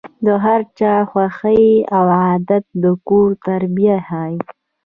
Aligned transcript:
د 0.25 0.27
هر 0.45 0.61
چا 0.79 0.93
خوی 1.37 1.65
او 1.95 2.03
عادت 2.21 2.63
د 2.83 2.85
کور 3.07 3.29
تربیه 3.45 3.97
ښيي. 4.09 4.35